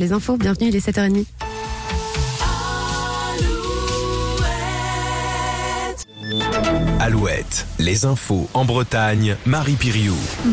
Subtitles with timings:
[0.00, 1.26] Les infos, bienvenue, il est 7h30.
[7.02, 10.12] Alouette, les infos en Bretagne, Marie Piriou.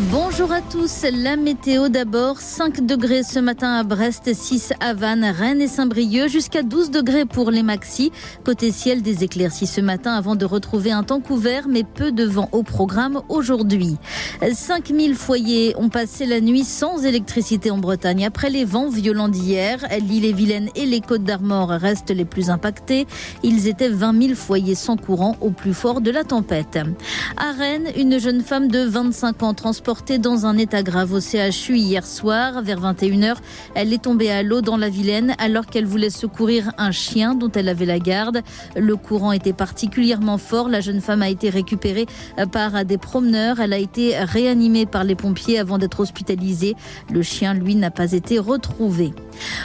[0.09, 5.25] Bonjour à tous, la météo d'abord, 5 degrés ce matin à Brest, 6 à Vannes,
[5.25, 8.14] Rennes et Saint-Brieuc, jusqu'à 12 degrés pour les maxis.
[8.46, 12.23] Côté ciel, des éclaircies ce matin avant de retrouver un temps couvert, mais peu de
[12.23, 13.98] vent au programme aujourd'hui.
[14.50, 19.86] 5000 foyers ont passé la nuit sans électricité en Bretagne après les vents violents d'hier.
[20.00, 23.06] L'île et Vilaine et les Côtes d'Armor restent les plus impactés.
[23.43, 26.36] Ils étaient 20 000 foyers sans courant au plus fort de la tempête.
[27.37, 31.78] À Rennes, une jeune femme de 25 ans transportée dans un état grave au CHU
[31.78, 33.38] hier soir vers 21h.
[33.73, 37.52] Elle est tombée à l'eau dans la Vilaine alors qu'elle voulait secourir un chien dont
[37.52, 38.42] elle avait la garde.
[38.75, 40.69] Le courant était particulièrement fort.
[40.69, 42.05] La jeune femme a été récupérée
[42.52, 43.59] par des promeneurs.
[43.59, 46.75] Elle a été réanimée par les pompiers avant d'être hospitalisée.
[47.11, 49.11] Le chien, lui, n'a pas été retrouvé.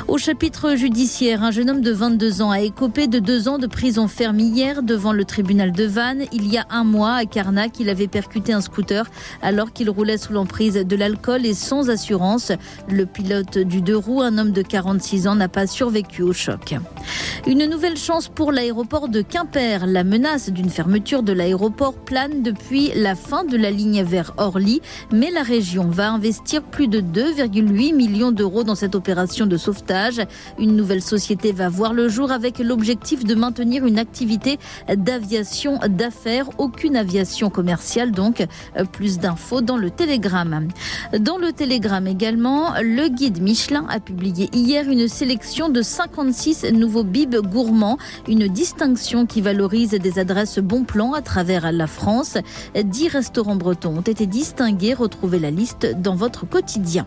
[0.08, 3.66] Au chapitre judiciaire, un jeune homme de 22 ans a écopé de deux ans de
[3.66, 6.24] prison ferme hier devant le tribunal de Vannes.
[6.32, 9.06] Il y a un mois, à Carnac, il avait percuté un scooter
[9.42, 12.52] alors qu'il roulait sous l'emprise de l'alcool et sans assurance.
[12.88, 16.74] Le pilote du deux roues, un homme de 46 ans, n'a pas survécu au choc.
[17.44, 19.84] Une nouvelle chance pour l'aéroport de Quimper.
[19.88, 24.80] La menace d'une fermeture de l'aéroport plane depuis la fin de la ligne vers Orly,
[25.12, 30.20] mais la région va investir plus de 2,8 millions d'euros dans cette opération de sauvetage.
[30.56, 36.48] Une nouvelle société va voir le jour avec l'objectif de maintenir une activité d'aviation d'affaires,
[36.58, 38.46] aucune aviation commerciale donc.
[38.92, 40.68] Plus d'infos dans le Télégramme.
[41.18, 47.02] Dans le Télégramme également, le guide Michelin a publié hier une sélection de 56 nouveaux
[47.02, 52.36] bibs gourmands, une distinction qui valorise des adresses bon plan à travers la France.
[52.74, 54.94] 10 restaurants bretons ont été distingués.
[54.94, 57.06] Retrouvez la liste dans votre quotidien.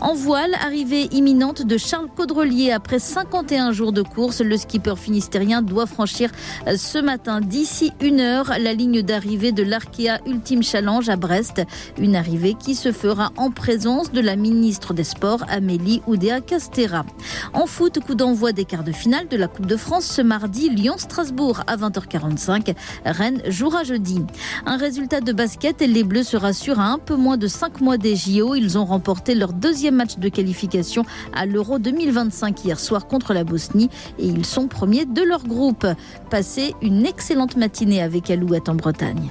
[0.00, 4.40] En voile, arrivée imminente de Charles Caudrelier après 51 jours de course.
[4.40, 6.30] Le skipper finistérien doit franchir
[6.76, 11.62] ce matin d'ici une heure la ligne d'arrivée de l'Arkea Ultime Challenge à Brest.
[11.98, 17.04] Une arrivée qui se fera en présence de la ministre des Sports Amélie Oudéa Castera.
[17.52, 20.68] En foot, coup d'envoi des quarts de finale de la Coupe de France ce mardi,
[20.70, 22.74] Lyon-Strasbourg à 20h45.
[23.04, 24.20] Rennes jouera jeudi.
[24.66, 27.80] Un résultat de basket et les Bleus se rassurent à un peu moins de 5
[27.80, 28.54] mois des JO.
[28.54, 31.04] Ils ont remporté leur deuxième match de qualification
[31.34, 35.86] à l'Euro 2025 hier soir contre la Bosnie et ils sont premiers de leur groupe.
[36.30, 39.30] Passez une excellente matinée avec Alouette en Bretagne.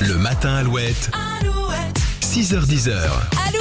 [0.00, 1.10] Le matin Alouette.
[2.20, 3.44] 6h10.